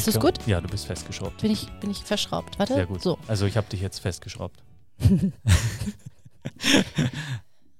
[0.00, 0.46] Ist es gut?
[0.46, 1.42] Ja, du bist festgeschraubt.
[1.42, 2.58] Bin ich, bin ich verschraubt?
[2.58, 2.74] Warte.
[2.74, 3.02] Sehr gut.
[3.02, 3.18] So.
[3.26, 4.62] Also ich habe dich jetzt festgeschraubt.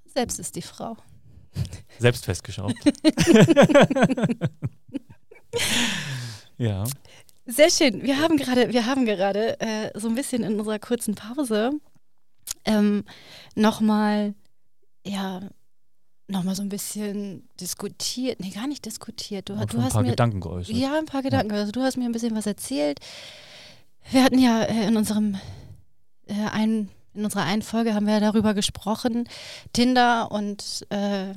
[0.05, 0.97] Selbst ist die Frau.
[1.99, 2.75] Selbst festgeschraubt.
[6.59, 6.85] ja.
[7.47, 8.03] Sehr schön.
[8.03, 11.73] Wir haben gerade, wir haben gerade äh, so ein bisschen in unserer kurzen Pause
[12.65, 13.05] ähm,
[13.55, 14.35] nochmal,
[15.07, 15.41] ja,
[16.31, 18.41] nochmal so ein bisschen diskutiert.
[18.41, 19.49] Nee, gar nicht diskutiert.
[19.49, 20.75] Du, du ein hast paar mir Gedanken geäußert.
[20.75, 21.53] Ja, ein paar Gedanken.
[21.53, 23.01] Also du hast mir ein bisschen was erzählt.
[24.11, 25.37] Wir hatten ja äh, in unserem
[26.27, 29.29] äh, ein, in unserer einen Folge haben wir ja darüber gesprochen,
[29.73, 31.35] Tinder und äh,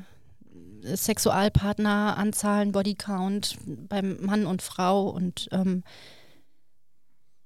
[0.83, 5.83] Sexualpartner, Anzahlen, Bodycount beim Mann und Frau und ähm,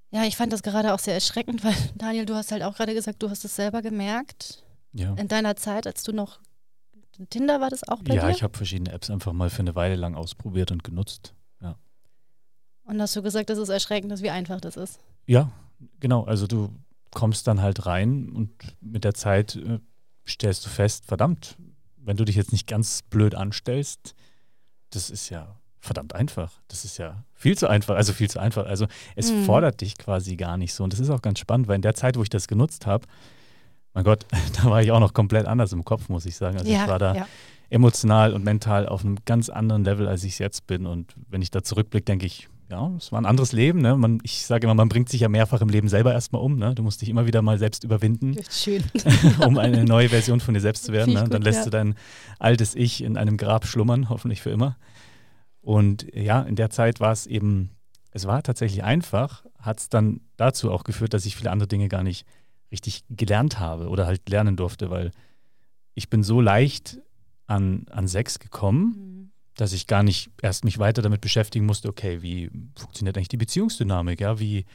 [0.09, 2.93] ja, ich fand das gerade auch sehr erschreckend, weil Daniel, du hast halt auch gerade
[2.93, 5.13] gesagt, du hast es selber gemerkt ja.
[5.15, 6.39] in deiner Zeit, als du noch
[7.29, 8.31] Tinder war das auch bei Ja, dir?
[8.35, 11.33] ich habe verschiedene Apps einfach mal für eine Weile lang ausprobiert und genutzt.
[12.83, 14.99] und hast du gesagt, das ist erschreckend, dass wie einfach das ist.
[15.25, 15.51] Ja,
[15.99, 16.23] genau.
[16.23, 16.69] Also du
[17.11, 19.79] kommst dann halt rein und mit der Zeit äh,
[20.25, 21.57] stellst du fest, verdammt,
[21.97, 24.15] wenn du dich jetzt nicht ganz blöd anstellst,
[24.91, 26.53] das ist ja verdammt einfach.
[26.69, 28.65] Das ist ja viel zu einfach, also viel zu einfach.
[28.65, 29.43] Also es Mhm.
[29.43, 30.85] fordert dich quasi gar nicht so.
[30.85, 33.05] Und das ist auch ganz spannend, weil in der Zeit, wo ich das genutzt habe,
[33.97, 34.27] mein Gott,
[34.61, 36.59] da war ich auch noch komplett anders im Kopf, muss ich sagen.
[36.59, 37.27] Also ich war da ja.
[37.71, 40.85] emotional und mental auf einem ganz anderen Level, als ich es jetzt bin.
[40.85, 43.81] Und wenn ich da zurückblicke, denke ich, ja, es war ein anderes Leben.
[43.81, 43.97] Ne?
[43.97, 46.59] Man, ich sage immer, man bringt sich ja mehrfach im Leben selber erstmal um.
[46.59, 46.75] Ne?
[46.75, 48.83] Du musst dich immer wieder mal selbst überwinden, Schön.
[49.43, 51.15] um eine neue Version von dir selbst zu werden.
[51.15, 51.21] Ne?
[51.21, 51.63] Dann gut, lässt ja.
[51.65, 51.95] du dein
[52.37, 54.77] altes Ich in einem Grab schlummern, hoffentlich für immer.
[55.61, 57.71] Und ja, in der Zeit war es eben,
[58.11, 61.89] es war tatsächlich einfach, hat es dann dazu auch geführt, dass ich viele andere Dinge
[61.89, 62.27] gar nicht
[62.71, 65.11] richtig gelernt habe oder halt lernen durfte, weil
[65.95, 66.99] ich bin so leicht
[67.47, 69.31] an, an Sex gekommen, Mhm.
[69.55, 73.37] dass ich gar nicht erst mich weiter damit beschäftigen musste, okay, wie funktioniert eigentlich die
[73.37, 74.65] Beziehungsdynamik, ja, wie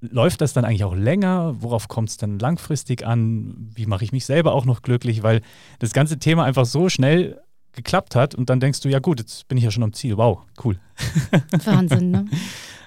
[0.00, 4.12] läuft das dann eigentlich auch länger, worauf kommt es dann langfristig an, wie mache ich
[4.12, 5.42] mich selber auch noch glücklich, weil
[5.78, 7.38] das ganze Thema einfach so schnell
[7.72, 10.16] geklappt hat und dann denkst du, ja gut, jetzt bin ich ja schon am Ziel,
[10.16, 10.80] wow, cool.
[11.64, 12.24] Wahnsinn, ne?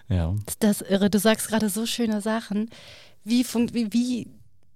[0.10, 1.10] Ja, Das ist irre.
[1.10, 2.70] Du sagst gerade so schöne Sachen.
[3.24, 4.28] Wie, wie, wie,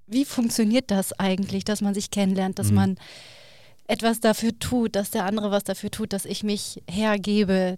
[0.07, 2.75] wie funktioniert das eigentlich, dass man sich kennenlernt, dass Mhm.
[2.75, 2.95] man
[3.87, 7.77] etwas dafür tut, dass der andere was dafür tut, dass ich mich hergebe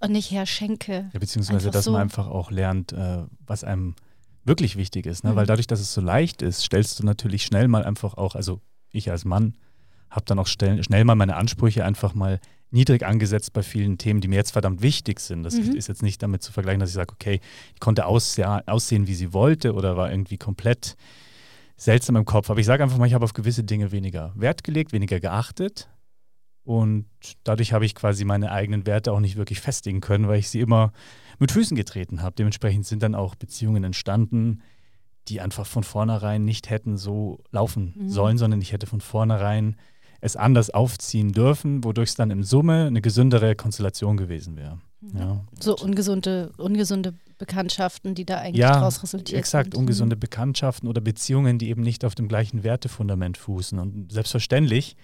[0.00, 1.10] und nicht herschenke?
[1.12, 1.92] ja beziehungsweise, Einfach dass so.
[1.92, 3.94] man einfach auch lernt, äh, was einem
[4.44, 5.32] wirklich wichtig ist, ne?
[5.32, 5.36] Mhm.
[5.36, 8.60] weil dadurch, dass es so leicht ist, stellst du natürlich schnell mal einfach auch, also
[8.90, 9.54] ich als Mann
[10.10, 12.40] habe dann auch schnell, schnell mal meine Ansprüche einfach mal
[12.72, 15.42] niedrig angesetzt bei vielen Themen, die mir jetzt verdammt wichtig sind.
[15.42, 15.72] Das Mhm.
[15.76, 17.40] ist jetzt nicht damit zu vergleichen, dass ich sage, okay,
[17.74, 20.96] ich konnte ausse aussehen, wie sie wollte oder war irgendwie komplett
[21.76, 22.50] seltsam im Kopf.
[22.50, 25.88] Aber ich sage einfach mal, ich habe auf gewisse Dinge weniger Wert gelegt, weniger geachtet.
[26.62, 27.06] Und
[27.42, 30.60] dadurch habe ich quasi meine eigenen Werte auch nicht wirklich festigen können, weil ich sie
[30.60, 30.92] immer
[31.38, 32.36] mit Füßen getreten habe.
[32.36, 34.62] Dementsprechend sind dann auch Beziehungen entstanden,
[35.28, 38.08] die einfach von vornherein nicht hätten so laufen Mhm.
[38.10, 39.76] sollen, sondern ich hätte von vornherein
[40.20, 44.78] es anders aufziehen dürfen, wodurch es dann im Summe eine gesündere Konstellation gewesen wäre.
[45.14, 45.40] Ja.
[45.58, 49.80] So ungesunde, ungesunde Bekanntschaften, die da eigentlich Ja, daraus resultiert Exakt, sind.
[49.80, 53.78] ungesunde Bekanntschaften oder Beziehungen, die eben nicht auf dem gleichen Wertefundament fußen.
[53.78, 54.96] Und selbstverständlich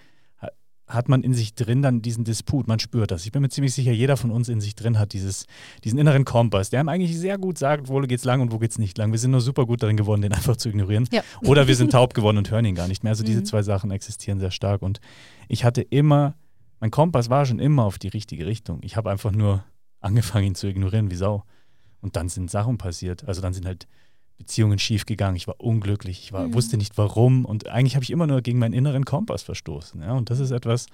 [0.87, 3.25] hat man in sich drin dann diesen Disput, man spürt das.
[3.25, 5.45] Ich bin mir ziemlich sicher, jeder von uns in sich drin hat dieses,
[5.83, 8.79] diesen inneren Kompass, der einem eigentlich sehr gut sagt, wo geht's lang und wo geht's
[8.79, 9.11] nicht lang.
[9.11, 11.07] Wir sind nur super gut darin geworden, den einfach zu ignorieren.
[11.11, 11.21] Ja.
[11.43, 13.11] Oder wir sind taub geworden und hören ihn gar nicht mehr.
[13.11, 13.45] Also diese Mhm.
[13.45, 14.81] zwei Sachen existieren sehr stark.
[14.81, 15.01] Und
[15.49, 16.35] ich hatte immer,
[16.79, 18.79] mein Kompass war schon immer auf die richtige Richtung.
[18.81, 19.65] Ich habe einfach nur
[19.99, 21.43] angefangen, ihn zu ignorieren wie Sau.
[21.99, 23.27] Und dann sind Sachen passiert.
[23.27, 23.87] Also dann sind halt
[24.37, 25.35] Beziehungen schief gegangen.
[25.35, 26.19] Ich war unglücklich.
[26.23, 26.53] Ich war, Mhm.
[26.53, 27.45] wusste nicht warum.
[27.45, 30.01] Und eigentlich habe ich immer nur gegen meinen inneren Kompass verstoßen.
[30.01, 30.13] Ja?
[30.13, 30.87] Und das ist etwas,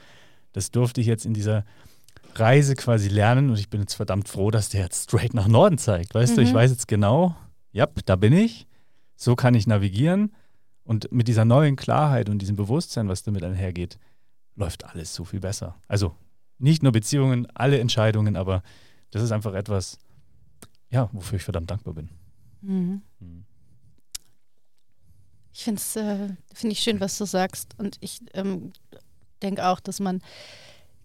[0.54, 1.66] das durfte ich jetzt in dieser
[2.36, 3.50] Reise quasi lernen.
[3.50, 6.16] Und ich bin jetzt verdammt froh, dass der jetzt straight nach Norden zeigt.
[6.16, 6.56] Weißt du, ich Mhm.
[6.56, 7.36] weiß jetzt genau,
[7.72, 8.68] ja, da bin ich.
[9.16, 10.34] So kann ich navigieren.
[10.86, 14.00] Und mit dieser neuen Klarheit und diesem Bewusstsein, was damit einhergeht,
[14.56, 15.76] läuft alles so viel besser.
[15.88, 16.16] Also
[16.60, 18.64] nicht nur Beziehungen, alle Entscheidungen, aber
[19.12, 19.98] das ist einfach etwas,
[20.90, 22.10] ja, wofür ich verdammt dankbar bin.
[22.64, 23.02] Mhm.
[23.20, 23.46] Mhm.
[25.54, 27.76] Ich finde es äh, find ich schön, was du sagst.
[27.78, 28.74] Und ich ähm,
[29.42, 30.22] denke auch, dass man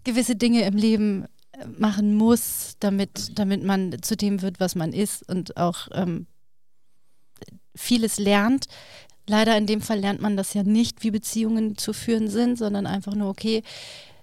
[0.04, 4.92] gewisse Dinge im Leben äh, machen muss, damit, damit man zu dem wird, was man
[4.92, 6.26] ist und auch ähm,
[7.74, 8.66] vieles lernt.
[9.26, 12.86] Leider in dem Fall lernt man das ja nicht, wie Beziehungen zu führen sind, sondern
[12.86, 13.62] einfach nur, okay,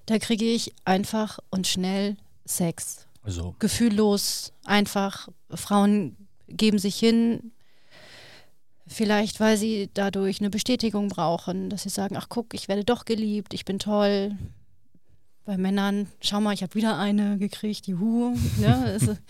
[0.08, 3.08] da kriege ich einfach und schnell Sex.
[3.22, 3.56] Also.
[3.60, 5.30] Gefühllos, einfach.
[5.50, 6.16] Frauen
[6.48, 7.52] geben sich hin,
[8.88, 13.06] vielleicht weil sie dadurch eine Bestätigung brauchen, dass sie sagen, ach guck, ich werde doch
[13.06, 14.38] geliebt, ich bin toll.
[15.44, 18.36] Bei Männern, schau mal, ich habe wieder eine gekriegt, juhu.
[18.60, 18.94] Ne?
[18.96, 19.22] es, ist,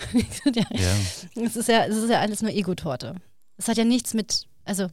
[0.55, 1.43] ja, ja.
[1.43, 3.15] Es, ist ja, es ist ja alles nur Ego-Torte.
[3.57, 4.87] Es hat ja nichts mit, also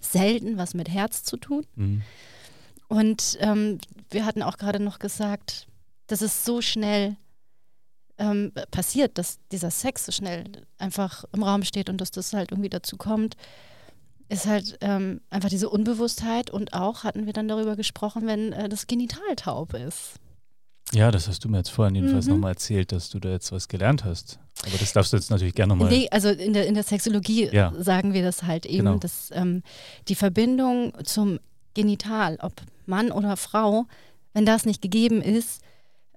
[0.00, 1.66] selten was mit Herz zu tun.
[1.74, 2.02] Mhm.
[2.88, 3.78] Und ähm,
[4.10, 5.66] wir hatten auch gerade noch gesagt,
[6.06, 7.16] dass es so schnell
[8.20, 10.44] ähm, passiert, dass dieser Sex so schnell
[10.78, 13.36] einfach im Raum steht und dass das halt irgendwie dazu kommt,
[14.28, 18.68] ist halt ähm, einfach diese Unbewusstheit und auch hatten wir dann darüber gesprochen, wenn äh,
[18.68, 20.14] das Genital taub ist.
[20.92, 22.34] Ja, das hast du mir jetzt vorhin jedenfalls mhm.
[22.34, 24.38] nochmal erzählt, dass du da jetzt was gelernt hast.
[24.66, 25.90] Aber das darfst du jetzt natürlich gerne nochmal.
[25.90, 27.72] Nee, also in der, in der Sexologie ja.
[27.78, 28.98] sagen wir das halt eben, genau.
[28.98, 29.62] dass ähm,
[30.08, 31.38] die Verbindung zum
[31.74, 32.52] Genital, ob
[32.86, 33.86] Mann oder Frau,
[34.32, 35.62] wenn das nicht gegeben ist,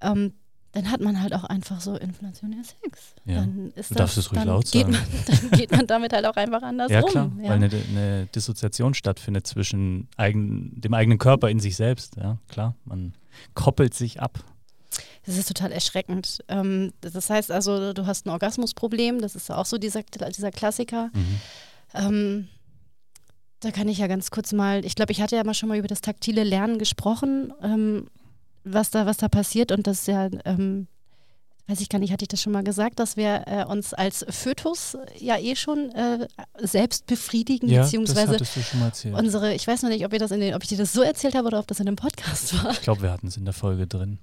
[0.01, 0.33] ähm,
[0.73, 3.13] dann hat man halt auch einfach so inflationär Sex.
[3.25, 3.35] Ja.
[3.35, 4.91] Dann ist du darfst es ruhig laut sagen.
[4.91, 7.09] Man, dann geht man damit halt auch einfach anders ja, um.
[7.09, 12.15] Klar, ja, weil eine, eine, Dissoziation stattfindet zwischen eigen, dem eigenen Körper in sich selbst.
[12.17, 13.13] Ja, klar, man
[13.53, 14.43] koppelt sich ab.
[15.27, 16.43] Das ist total erschreckend.
[16.47, 21.11] Ähm, das heißt also, du hast ein Orgasmusproblem, das ist auch so dieser, dieser Klassiker.
[21.13, 21.39] Mhm.
[21.93, 22.47] Ähm,
[23.59, 25.77] da kann ich ja ganz kurz mal, ich glaube, ich hatte ja mal schon mal
[25.77, 27.53] über das taktile Lernen gesprochen.
[27.61, 28.07] Ähm,
[28.63, 30.87] was da, was da passiert und das ist ja, ähm,
[31.67, 34.25] weiß ich gar nicht, hatte ich das schon mal gesagt, dass wir äh, uns als
[34.29, 36.27] Fötus ja eh schon äh,
[36.59, 39.15] selbst befriedigen, ja, beziehungsweise das du schon mal erzählt.
[39.15, 41.01] unsere, ich weiß noch nicht, ob, ihr das in den, ob ich dir das so
[41.01, 42.71] erzählt habe oder ob das in dem Podcast war.
[42.71, 44.19] Ich glaube, wir hatten es in der Folge drin.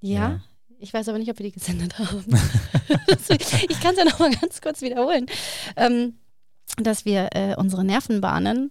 [0.00, 0.12] Ja?
[0.12, 0.40] ja.
[0.78, 2.24] Ich weiß aber nicht, ob wir die gesendet haben.
[3.08, 5.26] ich kann es ja noch mal ganz kurz wiederholen.
[5.76, 6.14] Ähm,
[6.76, 8.70] dass wir äh, unsere Nervenbahnen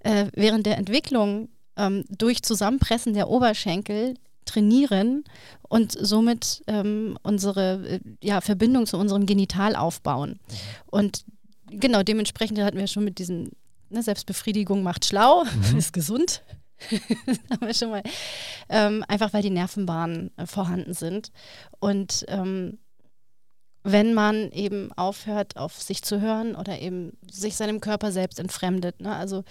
[0.00, 4.14] äh, während der Entwicklung ähm, durch Zusammenpressen der Oberschenkel
[4.44, 5.24] trainieren
[5.68, 10.30] und somit ähm, unsere äh, ja, Verbindung zu unserem Genital aufbauen.
[10.30, 10.56] Mhm.
[10.86, 11.24] Und
[11.70, 13.50] genau dementsprechend hatten wir schon mit diesem
[13.88, 15.78] ne, Selbstbefriedigung macht schlau, mhm.
[15.78, 16.42] ist gesund.
[17.50, 18.02] haben wir schon mal.
[18.68, 21.30] Ähm, einfach weil die Nervenbahnen äh, vorhanden sind.
[21.78, 22.78] Und ähm,
[23.84, 29.00] wenn man eben aufhört, auf sich zu hören oder eben sich seinem Körper selbst entfremdet.
[29.00, 29.14] Ne?
[29.14, 29.44] Also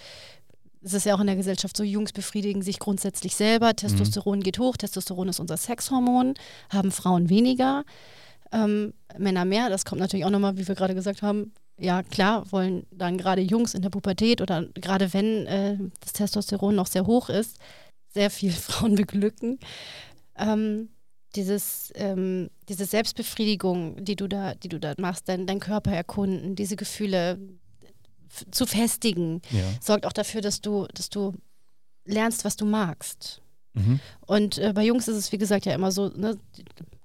[0.84, 4.44] es ist ja auch in der Gesellschaft so, Jungs befriedigen sich grundsätzlich selber, Testosteron mhm.
[4.44, 6.34] geht hoch, Testosteron ist unser Sexhormon,
[6.70, 7.84] haben Frauen weniger,
[8.52, 12.52] ähm, Männer mehr, das kommt natürlich auch nochmal, wie wir gerade gesagt haben, ja klar,
[12.52, 17.06] wollen dann gerade Jungs in der Pubertät oder gerade wenn äh, das Testosteron noch sehr
[17.06, 17.58] hoch ist,
[18.10, 19.60] sehr viel Frauen beglücken.
[20.38, 20.90] Ähm,
[21.36, 26.56] dieses, ähm, diese Selbstbefriedigung, die du da, die du da machst, dein, dein Körper erkunden,
[26.56, 27.40] diese Gefühle
[28.52, 29.64] zu festigen, ja.
[29.82, 31.34] sorgt auch dafür, dass du, dass du
[32.06, 33.42] lernst, was du magst.
[33.74, 34.00] Mhm.
[34.22, 36.38] Und äh, bei Jungs ist es, wie gesagt, ja immer so, ne,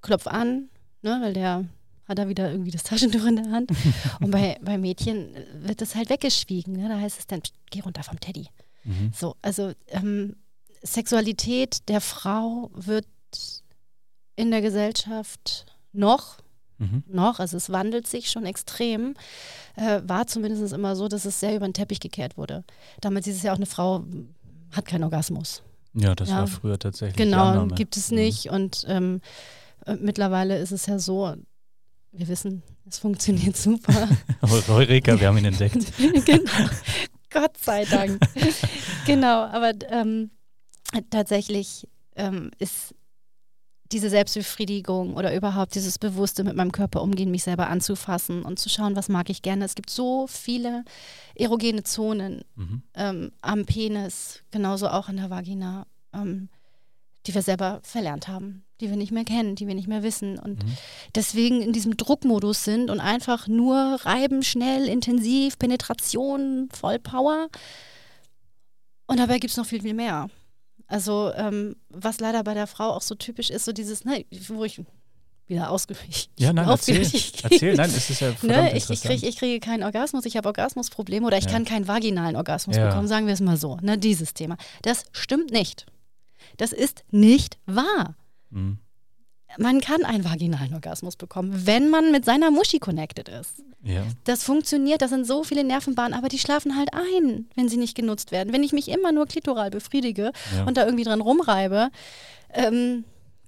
[0.03, 0.69] klopf an,
[1.03, 1.65] ne, weil der
[2.09, 3.71] hat da wieder irgendwie das Taschentuch in der Hand.
[4.21, 6.75] Und bei, bei Mädchen wird das halt weggeschwiegen.
[6.75, 6.89] Ne?
[6.89, 8.49] Da heißt es dann, geh runter vom Teddy.
[8.85, 9.13] Mhm.
[9.15, 10.37] So, also ähm,
[10.83, 13.07] Sexualität der Frau wird
[14.37, 16.39] in der Gesellschaft noch
[16.79, 17.03] mhm.
[17.07, 19.15] noch, also es wandelt sich schon extrem,
[19.77, 22.65] äh, war zumindest immer so, dass es sehr über den Teppich gekehrt wurde.
[23.01, 24.05] Damals hieß es ja auch, eine Frau
[24.73, 25.63] hat keinen Orgasmus.
[25.95, 26.41] Ja, das ja.
[26.41, 27.17] war früher tatsächlich.
[27.17, 28.17] Genau, gibt es mhm.
[28.19, 28.47] nicht.
[28.47, 28.53] Mhm.
[28.53, 29.21] Und ähm,
[29.87, 31.35] äh, mittlerweile ist es ja so,
[32.13, 34.09] wir wissen, es funktioniert super.
[34.69, 35.93] Eureka, wir haben ihn entdeckt.
[36.25, 36.69] genau.
[37.31, 38.21] Gott sei Dank.
[39.07, 40.31] genau, aber ähm,
[41.11, 42.95] tatsächlich ähm, ist
[43.93, 48.69] diese Selbstbefriedigung oder überhaupt dieses Bewusste mit meinem Körper umgehen, mich selber anzufassen und zu
[48.69, 49.65] schauen, was mag ich gerne.
[49.65, 50.85] Es gibt so viele
[51.35, 52.83] erogene Zonen mhm.
[52.95, 56.49] ähm, am Penis, genauso auch in der Vagina, ähm,
[57.27, 60.39] die wir selber verlernt haben, die wir nicht mehr kennen, die wir nicht mehr wissen
[60.39, 60.77] und mhm.
[61.15, 67.49] deswegen in diesem Druckmodus sind und einfach nur reiben, schnell, intensiv, Penetration, voll Power.
[69.07, 70.29] Und dabei gibt es noch viel, viel mehr.
[70.89, 74.65] Also ähm, was leider bei der Frau auch so typisch ist, so dieses, ne, wo
[74.65, 74.81] ich
[75.47, 76.31] wieder ausgewichen.
[76.39, 79.85] Ja, nein, erzähl, erzähl, nein, es ist ja ne, ich, ich, krieg, ich kriege keinen
[79.85, 81.51] Orgasmus, ich habe Orgasmusprobleme oder ich ja.
[81.51, 82.89] kann keinen vaginalen Orgasmus ja.
[82.89, 84.57] bekommen, sagen wir es mal so, ne, dieses Thema.
[84.83, 85.87] Das stimmt nicht.
[86.57, 88.17] Das ist nicht wahr.
[88.51, 88.79] Mhm
[89.59, 93.63] man kann einen vaginalen Orgasmus bekommen, wenn man mit seiner Muschi connected ist.
[93.83, 94.03] Ja.
[94.25, 97.95] Das funktioniert, das sind so viele Nervenbahnen, aber die schlafen halt ein, wenn sie nicht
[97.95, 98.53] genutzt werden.
[98.53, 100.65] Wenn ich mich immer nur klitoral befriedige ja.
[100.65, 101.91] und da irgendwie dran rumreibe,
[102.53, 103.05] ähm,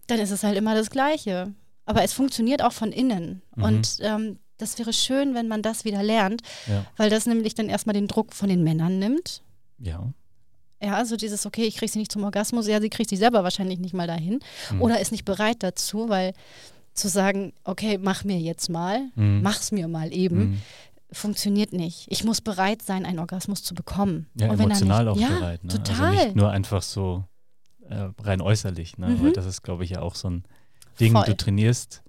[0.06, 1.52] dann ist es halt immer das Gleiche.
[1.86, 3.42] Aber es funktioniert auch von innen.
[3.56, 3.62] Mhm.
[3.64, 6.84] Und ähm, das wäre schön, wenn man das wieder lernt, Ja.
[6.96, 9.42] weil das nämlich dann erstmal den Druck von den Männern nimmt.
[9.78, 10.12] Ja.
[10.82, 13.42] Ja, also dieses, okay, ich kriege sie nicht zum Orgasmus, ja, sie kriegt sich selber
[13.42, 14.38] wahrscheinlich nicht mal dahin
[14.70, 14.82] Mhm.
[14.82, 16.32] oder ist nicht bereit dazu, weil
[16.94, 19.42] zu sagen, okay, mach mir jetzt mal, Mhm.
[19.42, 20.62] mach's mir mal eben, Mhm.
[21.10, 22.06] funktioniert nicht.
[22.10, 24.26] Ich muss bereit sein, einen Orgasmus zu bekommen.
[24.34, 25.64] Ja, Und emotional nicht, auch ja, bereit.
[25.64, 25.70] Ne?
[25.70, 26.06] Total.
[26.10, 27.24] Also nicht nur einfach so
[27.88, 28.98] äh, rein äußerlich.
[28.98, 29.08] Ne?
[29.08, 29.22] Mhm.
[29.24, 30.44] Weil das ist, glaube ich, ja auch so ein
[31.00, 31.12] Ding.
[31.12, 31.24] Voll.
[31.24, 32.02] Du trainierst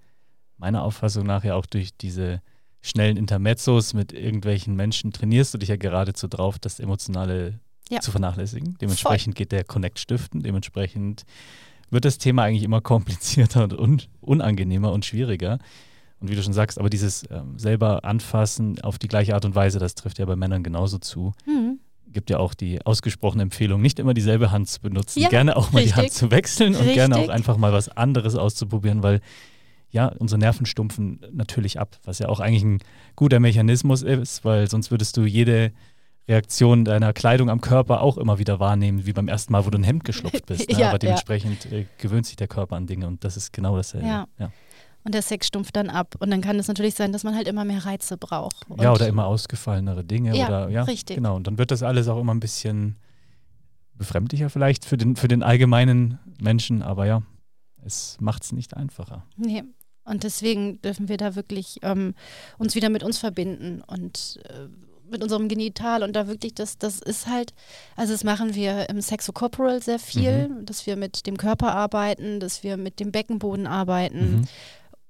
[0.58, 2.42] meiner Auffassung nach ja auch durch diese
[2.82, 8.00] schnellen Intermezzos mit irgendwelchen Menschen, trainierst du dich ja geradezu drauf, das Emotionale Ja.
[8.02, 8.78] zu vernachlässigen.
[8.82, 10.42] Dementsprechend geht der Connect stiften.
[10.42, 11.24] Dementsprechend
[11.90, 15.60] wird das Thema eigentlich immer komplizierter und un unangenehmer und schwieriger.
[16.20, 19.56] Und wie du schon sagst, aber dieses ähm, selber anfassen auf die gleiche Art und
[19.56, 21.80] Weise, das trifft ja bei Männern genauso zu Mhm.
[22.12, 25.72] gibt ja auch die ausgesprochene Empfehlung, nicht immer dieselbe Hand zu benutzen, Ja, gerne auch
[25.72, 26.18] mal die Hand richtig.
[26.20, 27.36] zu wechseln und gerne auch Richtig.
[27.36, 29.22] einfach mal was anderes auszuprobieren, weil
[29.92, 32.80] ja, unsere Nerven stumpfen natürlich ab, was ja auch eigentlich ein
[33.16, 35.72] guter Mechanismus ist, weil sonst würdest du jede
[36.30, 39.80] Reaktion deiner Kleidung am Körper auch immer wieder wahrnehmen, wie beim ersten Mal, wo du
[39.80, 40.70] ein Hemd geschlupft bist.
[40.70, 40.80] Ne?
[40.80, 44.08] Ja, Aber dementsprechend äh, gewöhnt sich der Körper an Dinge und das ist genau dasselbe.
[44.08, 44.28] Ja.
[44.38, 44.52] ja.
[45.04, 46.16] Und der Sex stumpft dann ab.
[46.20, 48.68] Und dann kann es natürlich sein, dass man halt immer mehr Reize braucht.
[48.80, 50.38] Ja, oder immer ausgefallenere Dinge.
[50.38, 51.16] Ja, oder, ja, richtig.
[51.16, 51.36] Genau.
[51.36, 52.98] Und dann wird das alles auch immer ein bisschen
[53.96, 56.84] befremdlicher vielleicht für den, für den allgemeinen Menschen.
[56.84, 57.24] Aber ja,
[57.84, 59.26] es macht es nicht einfacher.
[59.38, 59.64] Nee.
[60.04, 62.14] Und deswegen dürfen wir da wirklich ähm,
[62.58, 64.68] uns wieder mit uns verbinden und äh,
[65.10, 67.54] mit unserem Genital und da wirklich, das, das ist halt,
[67.96, 70.66] also das machen wir im Sexocorporal sehr viel, Mhm.
[70.66, 74.48] dass wir mit dem Körper arbeiten, dass wir mit dem Beckenboden arbeiten Mhm.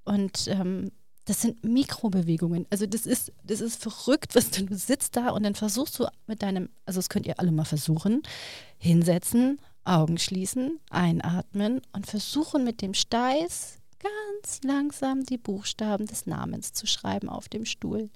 [0.06, 0.92] und ähm,
[1.26, 2.66] das sind Mikrobewegungen.
[2.72, 6.08] Also das ist, das ist verrückt, was du, du sitzt da und dann versuchst du
[6.26, 8.24] mit deinem, also das könnt ihr alle mal versuchen,
[8.80, 16.74] hinsetzen, Augen schließen, einatmen und versuchen mit dem Steiß ganz langsam die Buchstaben des Namens
[16.74, 18.10] zu schreiben auf dem Stuhl.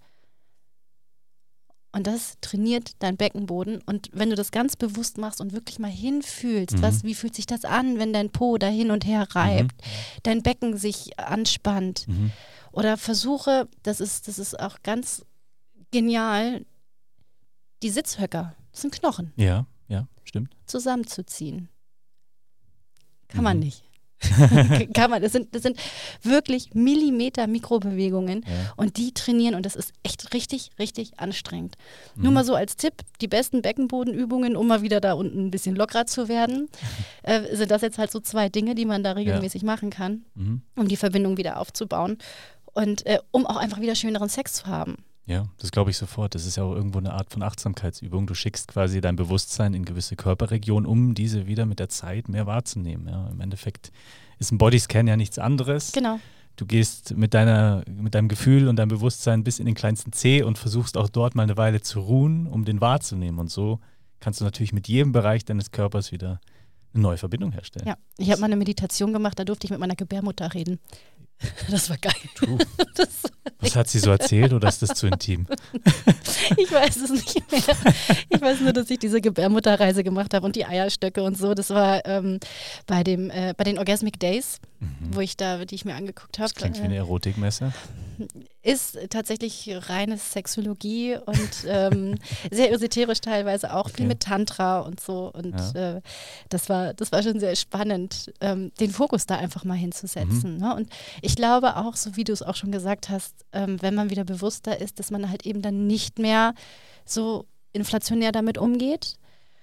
[1.95, 3.81] Und das trainiert dein Beckenboden.
[3.85, 6.81] Und wenn du das ganz bewusst machst und wirklich mal hinfühlst, Mhm.
[6.81, 9.75] was, wie fühlt sich das an, wenn dein Po da hin und her reibt,
[10.23, 12.31] dein Becken sich anspannt, Mhm.
[12.71, 15.23] oder versuche, das ist, das ist auch ganz
[15.91, 16.65] genial,
[17.83, 20.55] die Sitzhöcker, das sind Knochen, Ja, ja, stimmt.
[20.65, 21.69] zusammenzuziehen.
[23.27, 23.63] Kann man Mhm.
[23.65, 23.83] nicht.
[24.93, 25.21] Kann man.
[25.21, 25.77] Das sind, das sind
[26.21, 28.73] wirklich Millimeter Mikrobewegungen Ja.
[28.75, 31.75] und die trainieren und das ist echt richtig, richtig anstrengend.
[32.15, 32.23] Mhm.
[32.23, 35.75] Nur mal so als Tipp, die besten Beckenbodenübungen, um mal wieder da unten ein bisschen
[35.75, 36.69] lockerer zu werden,
[37.23, 40.61] äh, sind das jetzt halt so zwei Dinge, die man da regelmäßig machen kann Mhm.
[40.75, 42.17] um die Verbindung wieder aufzubauen
[42.73, 44.97] und äh, um auch einfach wieder schöneren Sex zu haben.
[45.25, 46.35] Ja, das glaube ich sofort.
[46.35, 48.27] Das ist ja auch irgendwo eine Art von Achtsamkeitsübung.
[48.27, 52.45] Du schickst quasi dein Bewusstsein in gewisse Körperregionen, um diese wieder mit der Zeit mehr
[52.45, 53.07] wahrzunehmen.
[53.07, 53.91] Ja, Im Endeffekt
[54.39, 55.93] ist ein Bodyscan ja nichts anderes.
[55.93, 56.19] Genau.
[56.55, 60.43] Du gehst mit, deiner, mit deinem Gefühl und deinem Bewusstsein bis in den kleinsten Zeh
[60.43, 63.39] und versuchst auch dort mal eine Weile zu ruhen, um den wahrzunehmen.
[63.39, 63.79] Und so
[64.19, 66.41] kannst du natürlich mit jedem Bereich deines Körpers wieder
[66.93, 67.87] eine neue Verbindung herstellen.
[67.87, 70.79] Ja, ich habe mal eine Meditation gemacht, da durfte ich mit meiner Gebärmutter reden.
[71.69, 72.13] Das war geil.
[72.95, 73.07] Das,
[73.59, 75.47] Was hat sie so erzählt oder ist das zu intim?
[76.57, 77.61] ich weiß es nicht mehr.
[78.29, 81.53] Ich weiß nur, dass ich diese Gebärmutterreise gemacht habe und die Eierstöcke und so.
[81.53, 82.39] Das war ähm,
[82.85, 85.15] bei, dem, äh, bei den Orgasmic Days, Mhm.
[85.15, 86.49] wo ich da, die ich mir angeguckt habe.
[86.49, 87.71] Das klingt wie eine Erotikmesse.
[88.63, 92.15] Ist tatsächlich reine Sexologie und ähm,
[92.51, 93.97] sehr esoterisch teilweise auch, Okay.
[93.97, 95.31] viel mit Tantra und so.
[95.33, 96.01] Und äh,
[96.49, 100.57] das, war, das war schon sehr spannend, ähm, den Fokus da einfach mal hinzusetzen.
[100.57, 100.73] Ne?
[100.75, 100.89] Und
[101.21, 104.23] ich glaube auch, so wie du es auch schon gesagt hast, ähm, wenn man wieder
[104.23, 106.53] bewusster ist, dass man halt eben dann nicht mehr
[107.05, 109.15] so inflationär damit umgeht,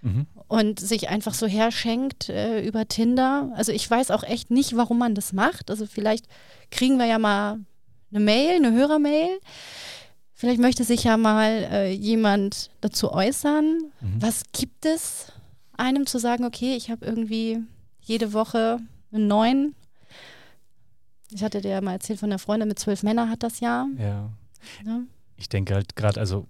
[0.02, 0.26] Mhm.
[0.48, 3.52] und sich einfach so herschenkt äh, über Tinder.
[3.54, 5.70] Also ich weiß auch echt nicht, warum man das macht.
[5.70, 6.24] Also vielleicht
[6.70, 7.58] kriegen wir ja mal
[8.10, 9.40] eine Mail, eine Hörermail.
[10.34, 13.78] Vielleicht möchte sich ja mal äh, jemand dazu äußern.
[14.00, 14.22] Mhm.
[14.22, 15.32] Was gibt es
[15.76, 17.60] einem zu sagen, okay, ich habe irgendwie
[18.00, 18.80] jede Woche
[19.12, 19.74] einen neuen.
[21.30, 23.86] Ich hatte dir ja mal erzählt von der Freundin mit zwölf Männern hat das ja.
[23.98, 24.30] Ja.
[24.84, 25.06] Ne?
[25.36, 26.46] Ich denke halt gerade, also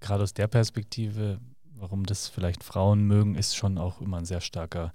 [0.00, 1.38] gerade aus der Perspektive,
[1.74, 4.92] warum das vielleicht Frauen mögen, ist schon auch immer ein sehr starker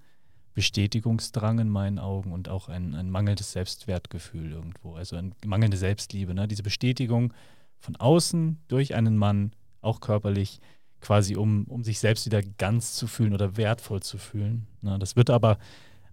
[0.53, 4.95] Bestätigungsdrang in meinen Augen und auch ein, ein mangelndes Selbstwertgefühl irgendwo.
[4.95, 6.33] Also eine mangelnde Selbstliebe.
[6.33, 6.47] Ne?
[6.47, 7.33] Diese Bestätigung
[7.79, 10.59] von außen durch einen Mann, auch körperlich,
[11.01, 14.67] quasi um, um sich selbst wieder ganz zu fühlen oder wertvoll zu fühlen.
[14.81, 14.97] Ne?
[14.99, 15.57] Das wird aber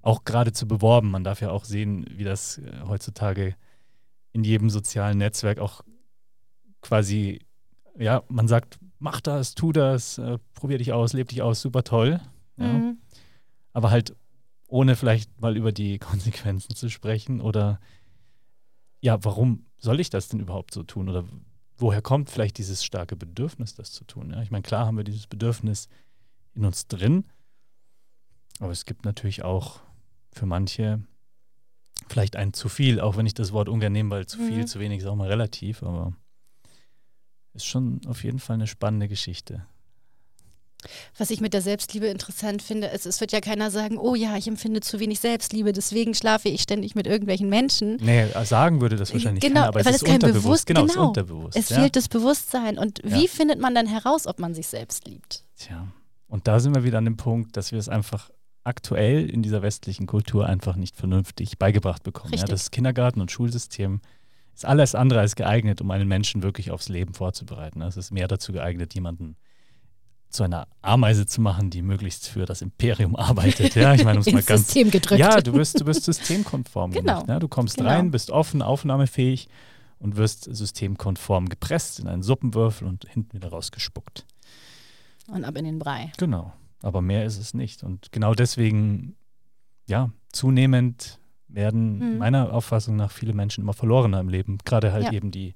[0.03, 1.11] auch geradezu beworben.
[1.11, 3.55] Man darf ja auch sehen, wie das äh, heutzutage
[4.33, 5.83] in jedem sozialen Netzwerk auch
[6.81, 7.41] quasi,
[7.99, 11.85] ja, man sagt, mach das, tu das, äh, probier dich aus, leb dich aus, super
[11.85, 12.21] toll.
[12.57, 12.67] Ja.
[12.67, 12.99] Mhm.
[13.73, 14.17] Aber halt
[14.71, 17.81] ohne vielleicht mal über die Konsequenzen zu sprechen oder
[19.01, 21.25] ja, warum soll ich das denn überhaupt so tun oder
[21.79, 24.31] woher kommt vielleicht dieses starke Bedürfnis, das zu tun?
[24.31, 24.43] Ja?
[24.43, 25.89] Ich meine, klar haben wir dieses Bedürfnis
[26.55, 27.25] in uns drin,
[28.59, 29.81] aber es gibt natürlich auch
[30.33, 31.03] für manche
[32.09, 34.67] vielleicht ein zu viel, auch wenn ich das Wort ungern nehme, weil zu viel, mhm.
[34.67, 36.15] zu wenig ist auch mal relativ, aber
[37.55, 39.67] ist schon auf jeden Fall eine spannende Geschichte.
[41.19, 44.37] Was ich mit der Selbstliebe interessant finde, ist, es wird ja keiner sagen, oh ja,
[44.37, 47.97] ich empfinde zu wenig Selbstliebe, deswegen schlafe ich ständig mit irgendwelchen Menschen.
[48.01, 50.45] Nee, sagen würde das wahrscheinlich genau, keiner, aber weil es ist kein unterbewusst.
[50.45, 51.57] Bewusst, genau, genau, es ist unterbewusst.
[51.57, 51.81] Es ja.
[51.81, 52.79] fehlt das Bewusstsein.
[52.79, 53.31] Und wie ja.
[53.31, 55.45] findet man dann heraus, ob man sich selbst liebt?
[55.57, 55.87] Tja,
[56.29, 58.31] und da sind wir wieder an dem Punkt, dass wir es einfach
[58.65, 62.35] aktuell in dieser westlichen Kultur einfach nicht vernünftig beigebracht bekommen.
[62.35, 64.01] Ja, das Kindergarten- und Schulsystem
[64.55, 67.83] ist alles andere als geeignet, um einen Menschen wirklich aufs Leben vorzubereiten.
[67.83, 69.37] Es ist mehr dazu geeignet, jemanden
[70.31, 73.75] zu einer Ameise zu machen, die möglichst für das Imperium arbeitet.
[73.75, 74.67] Ja, ich meine, um es mal ganz.
[74.67, 75.21] System gedrückt.
[75.21, 77.15] Ja, du wirst, du wirst systemkonform genau.
[77.15, 77.29] gemacht.
[77.29, 77.39] Ja?
[77.39, 77.91] Du kommst genau.
[77.91, 79.49] rein, bist offen, aufnahmefähig
[79.99, 84.27] und wirst systemkonform gepresst in einen Suppenwürfel und hinten wieder rausgespuckt.
[85.29, 86.13] Und ab in den Brei.
[86.19, 86.53] Genau.
[86.83, 87.83] Aber mehr ist es nicht.
[87.83, 89.17] Und genau deswegen,
[89.87, 91.19] ja, zunehmend
[91.49, 92.19] werden mhm.
[92.19, 94.59] meiner Auffassung nach viele Menschen immer verlorener im Leben.
[94.65, 95.13] Gerade halt ja.
[95.13, 95.55] eben die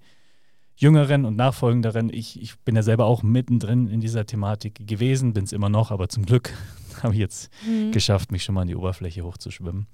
[0.77, 2.11] Jüngeren und Nachfolgenderen.
[2.13, 5.91] Ich, ich bin ja selber auch mittendrin in dieser Thematik gewesen, bin es immer noch,
[5.91, 6.53] aber zum Glück
[7.03, 7.93] habe ich jetzt mhm.
[7.93, 9.87] geschafft, mich schon mal an die Oberfläche hochzuschwimmen.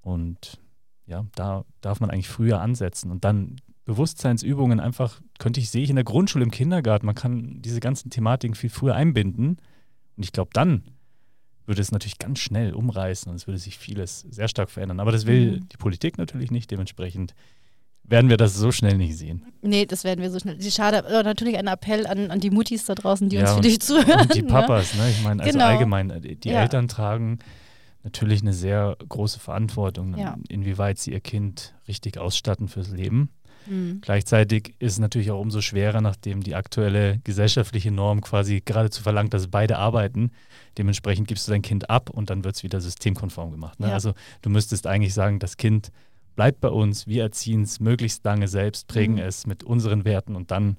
[0.00, 0.60] Und
[1.06, 3.56] ja, da darf man eigentlich früher ansetzen und dann
[3.88, 8.10] Bewusstseinsübungen einfach, könnte ich, sehe ich in der Grundschule, im Kindergarten, man kann diese ganzen
[8.10, 9.56] Thematiken viel früher einbinden.
[10.16, 10.82] Und ich glaube, dann
[11.64, 15.00] würde es natürlich ganz schnell umreißen und es würde sich vieles sehr stark verändern.
[15.00, 15.68] Aber das will mhm.
[15.70, 16.70] die Politik natürlich nicht.
[16.70, 17.34] Dementsprechend
[18.08, 19.44] werden wir das so schnell nicht sehen.
[19.62, 20.60] Nee, das werden wir so schnell.
[20.62, 23.60] Schade, aber natürlich ein Appell an, an die Muttis da draußen, die ja, uns für
[23.60, 24.22] dich zuhören.
[24.22, 25.10] Und die Papas, ne?
[25.10, 25.66] Ich meine, also genau.
[25.66, 26.62] allgemein, äh, die ja.
[26.62, 27.38] Eltern tragen
[28.04, 30.36] natürlich eine sehr große Verantwortung, ja.
[30.48, 33.30] inwieweit sie ihr Kind richtig ausstatten fürs Leben.
[33.66, 34.00] Mhm.
[34.00, 39.34] Gleichzeitig ist es natürlich auch umso schwerer, nachdem die aktuelle gesellschaftliche Norm quasi geradezu verlangt,
[39.34, 40.30] dass beide arbeiten.
[40.78, 43.80] Dementsprechend gibst du dein Kind ab und dann wird es wieder systemkonform gemacht.
[43.80, 43.92] Ne?
[43.92, 45.90] Also du müsstest eigentlich sagen, das Kind
[46.38, 49.22] bleibt bei uns, wir erziehen es möglichst lange selbst, prägen mhm.
[49.22, 50.76] es mit unseren Werten und dann,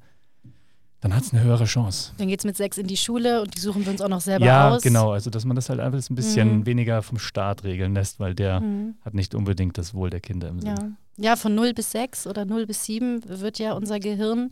[1.01, 2.13] dann hat es eine höhere Chance.
[2.17, 4.21] Dann geht es mit sechs in die Schule und die suchen wir uns auch noch
[4.21, 4.85] selber ja, aus.
[4.85, 5.11] Ja, genau.
[5.11, 6.65] Also, dass man das halt einfach ein bisschen mhm.
[6.65, 8.95] weniger vom Staat regeln lässt, weil der mhm.
[9.01, 10.69] hat nicht unbedingt das Wohl der Kinder im Sinn.
[10.69, 10.91] Ja.
[11.21, 14.47] Ja, von 0 bis 6 oder 0 bis 7 wird ja unser Gehirn,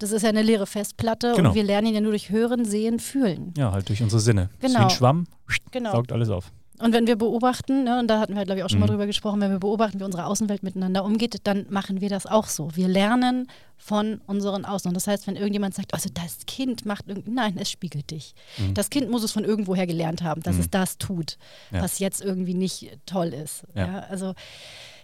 [0.00, 1.50] das ist ja eine leere Festplatte genau.
[1.50, 3.54] und wir lernen ihn ja nur durch Hören, Sehen, Fühlen.
[3.56, 4.50] Ja, halt durch unsere Sinne.
[4.58, 4.72] Genau.
[4.72, 5.26] Ist wie ein Schwamm,
[5.70, 5.92] genau.
[5.92, 6.50] saugt alles auf.
[6.80, 8.86] Und wenn wir beobachten, ne, und da hatten wir, glaube ich, auch schon mhm.
[8.86, 12.26] mal drüber gesprochen, wenn wir beobachten, wie unsere Außenwelt miteinander umgeht, dann machen wir das
[12.26, 12.74] auch so.
[12.74, 14.88] Wir lernen von unseren Außen.
[14.88, 18.34] Und das heißt, wenn irgendjemand sagt, also das Kind macht irgendwie, nein, es spiegelt dich.
[18.58, 18.74] Mhm.
[18.74, 20.60] Das Kind muss es von irgendwoher gelernt haben, dass mhm.
[20.62, 21.36] es das tut,
[21.70, 21.82] ja.
[21.82, 23.64] was jetzt irgendwie nicht toll ist.
[23.74, 23.86] Ja.
[23.86, 23.98] ja.
[24.00, 24.34] also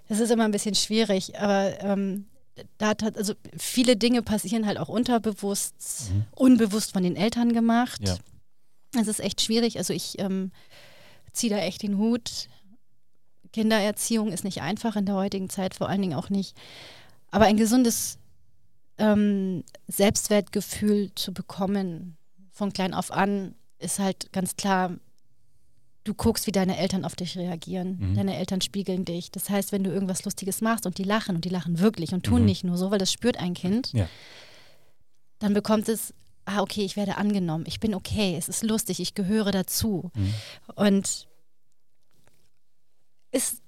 [0.08, 2.26] das ist immer ein bisschen schwierig, aber ähm,
[2.78, 6.24] da hat also viele Dinge passieren halt auch unterbewusst, mhm.
[6.34, 8.00] unbewusst von den Eltern gemacht.
[8.98, 9.78] Es ist echt schwierig.
[9.78, 10.52] Also ich ähm,
[11.36, 12.48] ziehe da echt den Hut.
[13.52, 16.56] Kindererziehung ist nicht einfach in der heutigen Zeit, vor allen Dingen auch nicht.
[17.30, 18.18] Aber ein gesundes
[18.98, 22.16] ähm, Selbstwertgefühl zu bekommen
[22.50, 24.96] von klein auf an ist halt ganz klar,
[26.04, 27.98] du guckst, wie deine Eltern auf dich reagieren.
[27.98, 28.14] Mhm.
[28.14, 29.30] Deine Eltern spiegeln dich.
[29.30, 32.24] Das heißt, wenn du irgendwas Lustiges machst und die lachen und die lachen wirklich und
[32.24, 32.46] tun mhm.
[32.46, 34.08] nicht nur so, weil das spürt ein Kind, ja.
[35.38, 36.14] dann bekommt es
[36.46, 40.10] ah, okay, ich werde angenommen, ich bin okay, es ist lustig, ich gehöre dazu.
[40.14, 40.34] Mhm.
[40.76, 41.28] Und
[43.32, 43.60] ist,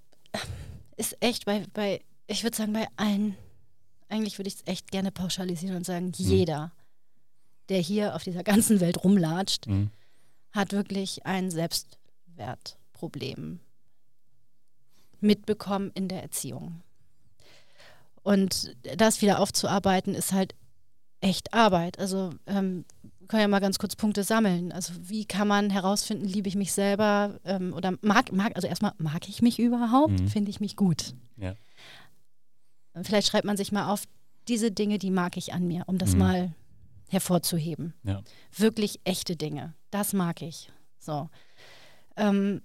[0.97, 3.37] ist echt bei, bei ich würde sagen, bei allen,
[4.09, 6.15] eigentlich würde ich es echt gerne pauschalisieren und sagen, mhm.
[6.17, 6.73] jeder,
[7.69, 9.91] der hier auf dieser ganzen Welt rumlatscht, mhm.
[10.53, 13.61] hat wirklich ein Selbstwertproblem
[15.21, 16.81] mitbekommen in der Erziehung.
[18.23, 20.55] Und das wieder aufzuarbeiten, ist halt
[21.21, 21.99] echt Arbeit.
[21.99, 22.85] Also ähm,
[23.29, 24.73] können ja mal ganz kurz Punkte sammeln.
[24.73, 28.93] Also wie kann man herausfinden, liebe ich mich selber ähm, oder mag, mag, also erstmal,
[28.99, 30.21] mag ich mich überhaupt?
[30.21, 30.29] Mhm.
[30.29, 31.15] Finde ich mich gut?
[31.37, 31.55] Ja.
[33.03, 34.05] Vielleicht schreibt man sich mal auf,
[34.49, 36.19] diese Dinge, die mag ich an mir, um das mhm.
[36.19, 36.55] mal
[37.09, 37.95] hervorzuheben.
[38.03, 38.23] Ja.
[38.57, 39.75] Wirklich echte Dinge.
[39.91, 40.71] Das mag ich.
[40.99, 41.29] So.
[42.17, 42.63] Ähm,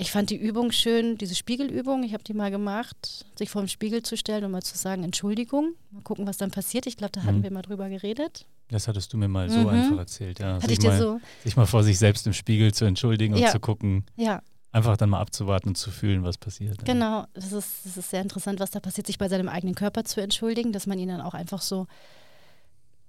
[0.00, 2.04] ich fand die Übung schön, diese Spiegelübung.
[2.04, 5.02] Ich habe die mal gemacht, sich vor dem Spiegel zu stellen und mal zu sagen,
[5.02, 5.74] Entschuldigung.
[5.90, 6.86] Mal gucken, was dann passiert.
[6.86, 7.42] Ich glaube, da hatten mhm.
[7.42, 8.46] wir mal drüber geredet.
[8.68, 9.68] Das hattest du mir mal so mhm.
[9.68, 10.54] einfach erzählt, ja.
[10.54, 11.20] Hatte sich ich dir mal, so?
[11.42, 13.46] Sich mal vor sich selbst im Spiegel zu entschuldigen ja.
[13.46, 14.04] und zu gucken.
[14.14, 14.40] Ja.
[14.70, 16.84] Einfach dann mal abzuwarten und zu fühlen, was passiert.
[16.84, 20.04] Genau, das ist, das ist sehr interessant, was da passiert, sich bei seinem eigenen Körper
[20.04, 21.88] zu entschuldigen, dass man ihn dann auch einfach so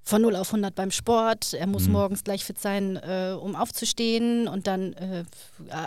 [0.09, 1.53] von 0 auf 100 beim Sport.
[1.53, 1.93] Er muss Mhm.
[1.93, 4.47] morgens gleich fit sein, äh, um aufzustehen.
[4.47, 5.23] Und dann äh,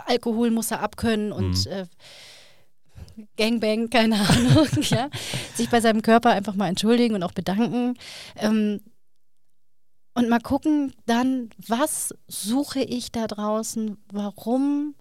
[0.07, 1.73] Alkohol muss er abkönnen und Mhm.
[1.73, 1.87] äh,
[3.37, 4.67] Gangbang, keine Ahnung.
[4.91, 5.11] ja.
[5.55, 7.95] Sich bei seinem Körper einfach mal entschuldigen und auch bedanken.
[8.37, 8.81] Ähm,
[10.15, 13.97] und mal gucken dann, was suche ich da draußen?
[14.13, 14.95] Warum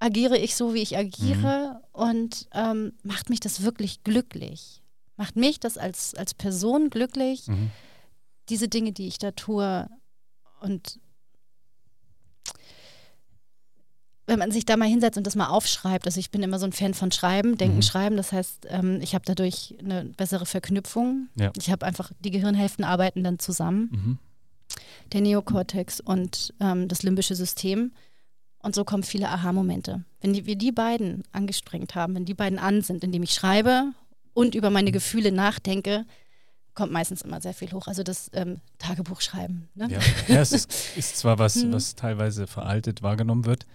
[0.00, 1.80] agiere ich so, wie ich agiere?
[1.92, 4.81] Und ähm, macht mich das wirklich glücklich?
[5.16, 7.70] Macht mich das als, als Person glücklich, Mhm.
[8.48, 9.88] diese Dinge, die ich da tue?
[10.60, 10.98] Und
[14.26, 16.64] wenn man sich da mal hinsetzt und das mal aufschreibt, also ich bin immer so
[16.66, 17.82] ein Fan von Schreiben, Denken, Mhm.
[17.82, 21.28] Schreiben, das heißt, ähm, ich habe dadurch eine bessere Verknüpfung.
[21.34, 21.52] Ja.
[21.58, 24.18] Ich habe einfach, die Gehirnhälften arbeiten dann zusammen, Mhm.
[25.12, 27.92] der Neokortex und ähm, das limbische System.
[28.62, 30.04] Und so kommen viele Aha-Momente.
[30.20, 33.92] Wenn die, wir die beiden angestrengt haben, wenn die beiden an sind, indem ich schreibe
[34.34, 36.04] und über meine Gefühle nachdenke,
[36.74, 37.86] kommt meistens immer sehr viel hoch.
[37.86, 39.68] Also das ähm, Tagebuch schreiben.
[39.74, 39.88] Ne?
[39.90, 41.72] Ja, ja es ist, ist zwar was, Mhm.
[41.72, 43.66] was teilweise veraltet wahrgenommen wird,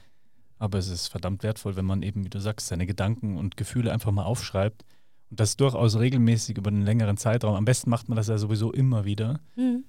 [0.57, 3.93] aber es ist verdammt wertvoll, wenn man eben, wie du sagst, seine Gedanken und Gefühle
[3.93, 4.83] einfach mal aufschreibt
[5.29, 7.55] und das durchaus regelmäßig über einen längeren Zeitraum.
[7.55, 9.83] Am besten macht man das ja sowieso immer wieder Mhm.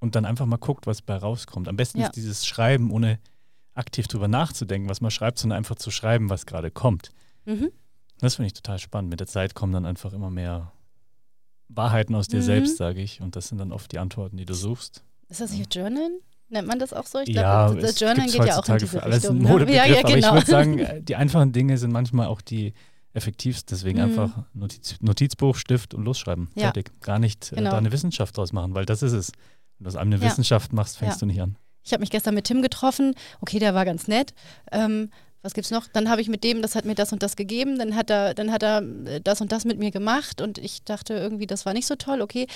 [0.00, 1.68] und dann einfach mal guckt, was bei rauskommt.
[1.68, 2.08] Am besten Ja.
[2.08, 3.18] ist dieses Schreiben, ohne
[3.72, 7.12] aktiv drüber nachzudenken, was man schreibt, sondern einfach zu schreiben, was gerade kommt.
[7.46, 7.70] Mhm.
[8.22, 9.10] Das finde ich total spannend.
[9.10, 10.72] Mit der Zeit kommen dann einfach immer mehr
[11.68, 12.42] Wahrheiten aus dir Mhm.
[12.42, 13.20] selbst, sage ich.
[13.20, 15.02] Und das sind dann oft die Antworten, die du suchst.
[15.28, 16.20] Ist das nicht Journalen?
[16.48, 17.18] Nennt man das auch so?
[17.20, 19.36] Ich ja, glaube, das gibt's geht ja auch in diese für alles Richtung.
[19.38, 19.48] ein ne?
[19.48, 20.34] Modebegriff, Ja, ja, aber ich genau.
[20.34, 22.74] würde sagen, äh, die einfachen Dinge sind manchmal auch die
[23.14, 23.74] effektivsten.
[23.74, 24.04] Deswegen Mhm.
[24.04, 26.48] einfach Notiz, Notizbuch, Stift und losschreiben.
[26.54, 26.64] Ja.
[26.64, 26.90] Fertig.
[27.00, 27.70] Gar nicht äh, Genau.
[27.70, 29.32] da eine Wissenschaft draus machen, weil das ist es.
[29.78, 30.30] Wenn du aus einem eine Ja.
[30.30, 31.20] Wissenschaft machst, fängst Ja.
[31.20, 31.56] du nicht an.
[31.84, 33.14] Ich habe mich gestern mit Tim getroffen.
[33.40, 34.34] Okay, der war ganz nett.
[34.70, 35.10] Ähm,
[35.42, 35.88] was gibt's noch?
[35.88, 37.78] Dann habe ich mit dem, das hat mir das und das gegeben.
[37.78, 40.84] Dann hat er, dann hat er äh, das und das mit mir gemacht und ich
[40.84, 42.22] dachte irgendwie, das war nicht so toll.
[42.22, 42.46] Okay,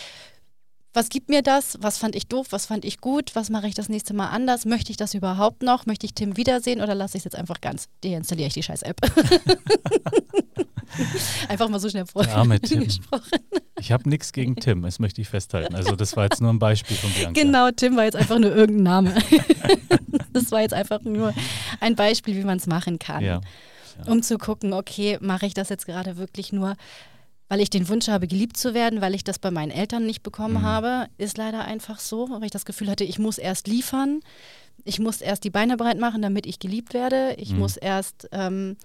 [0.97, 1.77] was gibt mir das?
[1.83, 2.47] Was fand ich doof?
[2.51, 3.37] Was fand ich gut?
[3.37, 4.65] Was mache ich das nächste Mal anders?
[4.65, 5.85] Möchte ich das überhaupt noch?
[5.85, 7.89] Möchte ich Tim wiedersehen oder lasse ich es jetzt einfach ganz?
[8.03, 8.97] Deinstalliere ich die scheiß App.
[11.49, 12.25] einfach mal so schnell vor.
[12.25, 12.85] Der arme Tim.
[12.85, 13.41] gesprochen.
[13.79, 15.75] Ich habe nichts gegen Tim, das möchte ich festhalten.
[15.75, 17.43] Also das war jetzt nur ein Beispiel von Bianca.
[17.43, 19.15] Genau, Tim war jetzt einfach nur irgendein Name.
[20.33, 21.35] das war jetzt einfach nur
[21.81, 23.23] ein Beispiel, wie man es machen kann.
[23.23, 23.43] Ja.
[24.07, 26.77] Um zu gucken, okay, mache ich das jetzt gerade wirklich nur,
[27.49, 30.23] weil ich den Wunsch habe, geliebt zu werden, weil ich das bei meinen Eltern nicht
[30.23, 30.63] bekommen Mhm.
[30.63, 34.21] habe, ist leider einfach so, weil ich das Gefühl hatte, ich muss erst liefern,
[34.85, 37.59] ich muss erst die Beine breit machen, damit ich geliebt werde, ich Mhm.
[37.61, 38.77] muss erst ähm,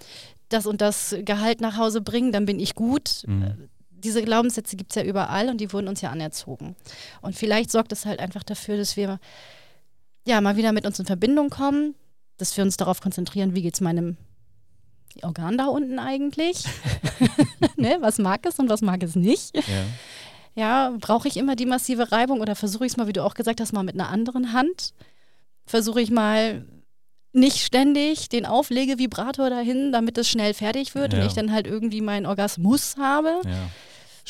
[0.49, 3.23] das und das Gehalt nach Hause bringen, dann bin ich gut.
[3.25, 3.69] Mhm.
[3.89, 6.75] Diese Glaubenssätze gibt es ja überall und die wurden uns ja anerzogen.
[7.21, 9.19] Und vielleicht sorgt es halt einfach dafür, dass wir
[10.27, 11.95] ja mal wieder mit uns in Verbindung kommen,
[12.37, 14.17] dass wir uns darauf konzentrieren, wie geht es meinem
[15.23, 16.63] Organ da unten eigentlich?
[17.77, 17.97] ne?
[18.01, 19.55] Was mag es und was mag es nicht?
[19.55, 19.63] Ja.
[20.53, 23.35] Ja, brauche ich immer die massive Reibung oder versuche ich es mal, wie du auch
[23.35, 24.93] gesagt hast, mal mit einer anderen Hand?
[25.65, 26.65] Versuche ich mal
[27.33, 31.19] nicht ständig den Auflegevibrator dahin, damit es schnell fertig wird Ja.
[31.21, 33.39] und ich dann halt irgendwie meinen Orgasmus habe?
[33.45, 33.69] ja.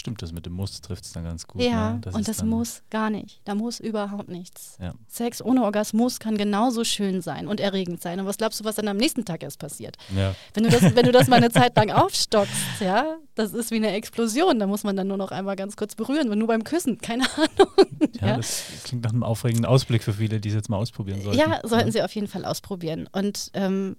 [0.02, 1.62] Stimmt, das mit dem Muss trifft es dann ganz gut.
[1.62, 2.02] Ja, ne?
[2.06, 3.40] und ist das muss gar nicht.
[3.44, 4.78] Da muss überhaupt nichts.
[4.82, 4.96] Ja.
[5.08, 8.20] Sex ohne Orgasmus kann genauso schön sein und erregend sein.
[8.20, 9.98] Und was glaubst du, was dann am nächsten Tag erst passiert?
[10.18, 13.70] Ja, Wenn du das, wenn du das mal eine Zeit lang aufstockst, ja, das ist
[13.70, 14.58] wie eine Explosion.
[14.58, 17.72] Da muss man dann nur noch einmal ganz kurz berühren, nur beim Küssen, keine Ahnung.
[18.20, 18.38] ja, Ja.
[18.38, 21.40] das klingt nach einem aufregenden Ausblick für viele, die es jetzt mal ausprobieren sollten.
[21.40, 23.98] Ja, sollten sie auf jeden Fall ausprobieren und ähm,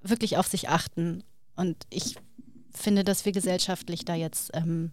[0.00, 1.24] wirklich auf sich achten.
[1.56, 2.14] Und ich
[2.76, 4.92] finde, dass wir gesellschaftlich da jetzt ähm,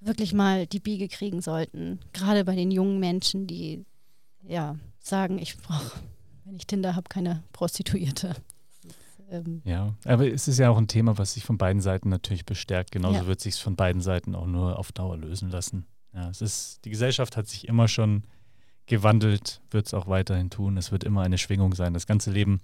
[0.00, 2.00] wirklich mal die Biege kriegen sollten.
[2.12, 3.84] Gerade bei den jungen Menschen, die
[4.42, 5.98] ja sagen, ich brauche,
[6.44, 8.34] wenn ich Tinder habe, keine Prostituierte.
[9.30, 12.44] Ähm, Ja, aber es ist ja auch ein Thema, was sich von beiden Seiten natürlich
[12.46, 12.90] bestärkt.
[12.90, 13.26] Genauso Ja.
[13.26, 15.86] wird sich von beiden Seiten auch nur auf Dauer lösen lassen.
[16.14, 18.24] Ja, es ist, die Gesellschaft hat sich immer schon
[18.86, 20.76] gewandelt, wird es auch weiterhin tun.
[20.76, 21.94] Es wird immer eine Schwingung sein.
[21.94, 22.60] Das ganze Leben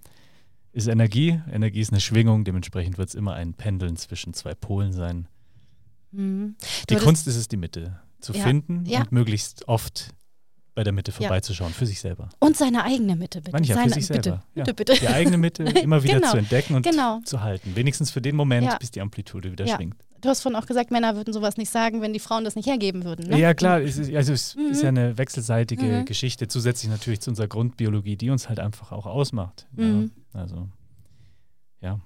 [0.76, 1.40] ist Energie.
[1.50, 2.44] Energie ist eine Schwingung.
[2.44, 5.28] Dementsprechend wird es immer ein Pendeln zwischen zwei Polen sein.
[6.12, 6.56] mhm.
[6.90, 9.00] Die Kunst ist es, die Mitte zu Ja, finden ja.
[9.00, 10.10] und möglichst oft
[10.74, 11.16] bei der Mitte Ja.
[11.16, 12.28] vorbeizuschauen, für sich selber.
[12.38, 13.52] Und seine eigene Mitte, bitte.
[13.56, 14.44] Mancher für seine, sich bitte, selber.
[14.54, 14.64] Ja.
[14.64, 15.00] bitte, bitte.
[15.00, 17.20] Die eigene Mitte immer wieder Genau, zu entdecken und genau.
[17.24, 17.74] zu halten.
[17.74, 18.76] Wenigstens für den Moment, Ja.
[18.78, 19.76] bis die Amplitude wieder Ja.
[19.76, 19.96] schwingt.
[20.26, 22.66] Du hast vorhin auch gesagt, Männer würden sowas nicht sagen, wenn die Frauen das nicht
[22.66, 23.28] hergeben würden.
[23.28, 23.38] Ne?
[23.38, 24.82] Ja, klar, es ist, also es ist Mhm.
[24.82, 26.04] ja eine wechselseitige Mhm.
[26.04, 29.68] Geschichte, zusätzlich natürlich zu unserer Grundbiologie, die uns halt einfach auch ausmacht.
[29.72, 30.10] Mhm.
[30.34, 30.68] Ja, also,
[31.80, 32.00] ja.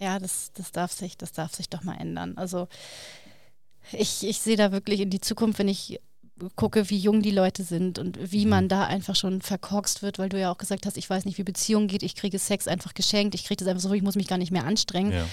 [0.00, 2.36] Ja, das, das darf sich, das darf sich doch mal ändern.
[2.36, 2.66] Also
[3.92, 6.00] ich, ich sehe da wirklich in die Zukunft, wenn ich
[6.56, 8.50] gucke, wie jung die Leute sind und wie Mhm.
[8.50, 11.38] man da einfach schon verkorkst wird, weil du ja auch gesagt hast, ich weiß nicht,
[11.38, 14.16] wie Beziehung geht, ich kriege Sex einfach geschenkt, ich kriege das einfach so, ich muss
[14.16, 15.12] mich gar nicht mehr anstrengen.
[15.12, 15.26] ja.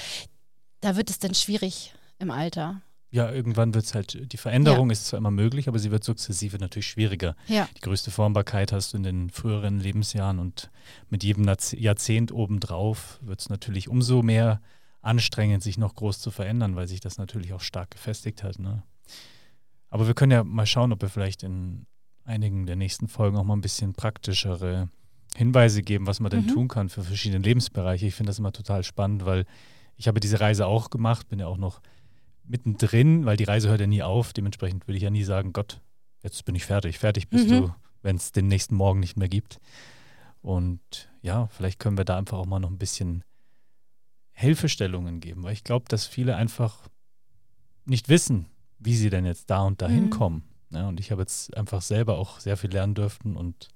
[0.81, 2.81] Da wird es dann schwierig im Alter.
[3.11, 4.93] ja, irgendwann wird es halt, die Veränderung ja.
[4.93, 7.35] ist zwar immer möglich, aber sie wird sukzessive natürlich schwieriger.
[7.47, 7.67] Ja.
[7.75, 10.71] Die größte Formbarkeit hast du in den früheren Lebensjahren und
[11.09, 14.61] mit jedem Jahrzehnt obendrauf wird es natürlich umso mehr
[15.01, 18.59] anstrengend, sich noch groß zu verändern, weil sich das natürlich auch stark gefestigt hat.
[18.59, 18.83] Ne?
[19.89, 21.85] Aber wir können ja mal schauen, ob wir vielleicht in
[22.23, 24.89] einigen der nächsten Folgen auch mal ein bisschen praktischere
[25.35, 26.53] Hinweise geben, was man denn mhm.
[26.53, 28.05] tun kann für verschiedene Lebensbereiche.
[28.05, 29.45] Ich finde das immer total spannend, weil
[30.01, 31.79] ich habe diese Reise auch gemacht, bin ja auch noch
[32.43, 34.33] mittendrin, weil die Reise hört ja nie auf.
[34.33, 35.79] Dementsprechend würde ich ja nie sagen, Gott,
[36.23, 36.97] jetzt bin ich fertig.
[36.97, 37.51] Fertig bist mhm.
[37.51, 39.59] du, wenn es den nächsten Morgen nicht mehr gibt.
[40.41, 40.79] Und
[41.21, 43.23] ja, vielleicht können wir da einfach auch mal noch ein bisschen
[44.31, 46.89] Hilfestellungen geben, weil ich glaube, dass viele einfach
[47.85, 48.47] nicht wissen,
[48.79, 50.45] wie sie denn jetzt da und da hinkommen.
[50.71, 50.75] Mhm.
[50.77, 53.67] Ja, und ich habe jetzt einfach selber auch sehr viel lernen dürfen und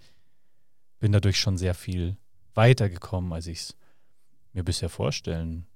[0.99, 2.17] bin dadurch schon sehr viel
[2.55, 3.77] weitergekommen, als ich es
[4.53, 5.67] mir bisher vorstellen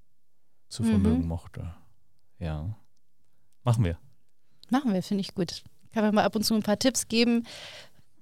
[0.70, 1.28] zu vermögen mhm.
[1.28, 1.74] mochte.
[2.40, 2.76] Ja.
[3.64, 3.98] Machen wir.
[4.70, 5.64] Machen wir, finde ich gut.
[5.92, 7.46] Kann man mal ab und zu ein paar Tipps geben.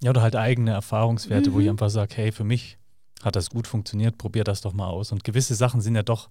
[0.01, 1.53] Ja, oder halt eigene Erfahrungswerte, mhm.
[1.53, 1.71] wo ich mhm.
[1.71, 2.77] einfach sage, hey, für mich
[3.23, 5.11] hat das gut funktioniert, probier das doch mal aus.
[5.11, 6.29] Und gewisse Sachen sind ja doch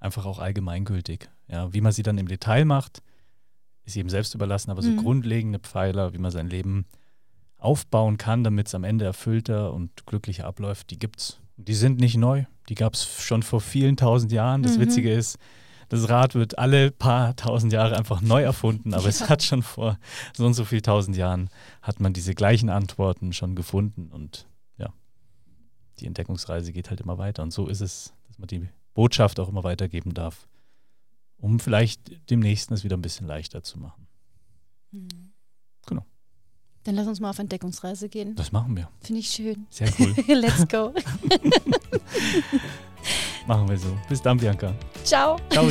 [0.00, 1.28] einfach auch allgemeingültig.
[1.48, 3.02] Ja, wie man sie dann im Detail macht,
[3.84, 4.98] ist jedem selbst überlassen, aber so mhm.
[4.98, 6.86] grundlegende Pfeiler, wie man sein Leben
[7.58, 11.38] aufbauen kann, damit es am Ende erfüllter und glücklicher abläuft, die gibt's.
[11.56, 12.44] Die sind nicht neu.
[12.68, 14.62] Die gab es schon vor vielen tausend Jahren.
[14.62, 14.82] Das mhm.
[14.82, 15.38] Witzige ist,
[15.92, 19.08] das Rad wird alle paar tausend Jahre einfach neu erfunden, aber ja.
[19.10, 19.98] es hat schon vor
[20.34, 21.50] so und so viel tausend Jahren
[21.82, 24.46] hat man diese gleichen Antworten schon gefunden und
[24.78, 24.90] ja,
[26.00, 29.50] die Entdeckungsreise geht halt immer weiter und so ist es, dass man die Botschaft auch
[29.50, 30.48] immer weitergeben darf,
[31.36, 34.08] um vielleicht dem Nächsten es wieder ein bisschen leichter zu machen.
[36.84, 38.34] Dann lass uns mal auf Entdeckungsreise gehen.
[38.34, 38.88] Das machen wir.
[39.00, 39.66] Finde ich schön.
[39.70, 40.14] Sehr cool.
[40.34, 40.92] Let's go.
[43.46, 43.96] machen wir so.
[44.08, 44.74] Bis dann, Bianca.
[45.04, 45.36] Ciao.
[45.50, 45.70] Ciao.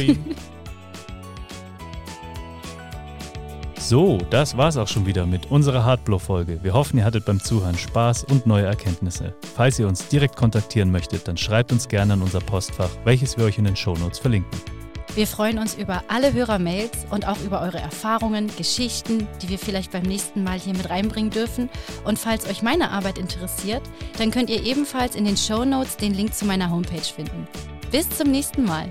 [3.77, 6.63] So, das war's auch schon wieder mit unserer Hardblow-Folge.
[6.63, 9.33] Wir hoffen, ihr hattet beim Zuhören Spaß und neue Erkenntnisse.
[9.55, 13.43] Falls ihr uns direkt kontaktieren möchtet, dann schreibt uns gerne an unser Postfach, welches wir
[13.43, 14.80] euch in den Shownotes verlinken.
[15.13, 19.91] Wir freuen uns über alle Hörermails und auch über eure Erfahrungen, Geschichten, die wir vielleicht
[19.91, 21.69] beim nächsten Mal hier mit reinbringen dürfen.
[22.05, 23.81] Und falls euch meine Arbeit interessiert,
[24.17, 27.45] dann könnt ihr ebenfalls in den Show Notes den Link zu meiner Homepage finden.
[27.91, 28.89] Bis zum nächsten Mal.